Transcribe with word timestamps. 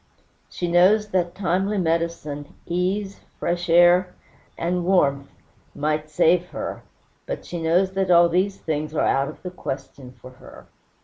She 0.49 0.67
knows 0.67 1.09
that 1.09 1.35
timely 1.35 1.77
medicine, 1.77 2.55
ease, 2.65 3.19
fresh 3.37 3.69
air, 3.69 4.15
and 4.57 4.83
warmth 4.83 5.29
might 5.75 6.09
save 6.09 6.47
her; 6.47 6.81
but 7.27 7.45
she 7.45 7.61
knows 7.61 7.91
that 7.91 8.09
all 8.09 8.27
these 8.27 8.57
things 8.57 8.95
are 8.95 9.05
out 9.05 9.27
of 9.27 9.43
the 9.43 9.51
question 9.51 10.11
for 10.19 10.31
her. 10.31 10.65